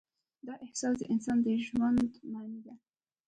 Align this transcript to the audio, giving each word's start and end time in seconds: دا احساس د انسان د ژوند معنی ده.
دا 0.47 0.53
احساس 0.65 0.95
د 0.99 1.03
انسان 1.13 1.37
د 1.45 1.47
ژوند 1.65 2.01
معنی 2.31 2.59
ده. 2.65 2.73